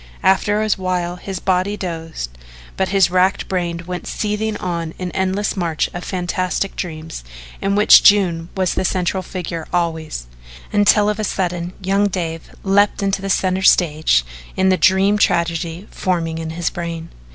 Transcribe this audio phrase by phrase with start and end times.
[0.23, 2.31] After a while his body dozed
[2.75, 7.23] but his racked brain went seething on in an endless march of fantastic dreams
[7.61, 10.25] in which June was the central figure always,
[10.73, 14.25] until of a sudden young Dave leaped into the centre of the stage
[14.57, 17.09] in the dream tragedy forming in his brain.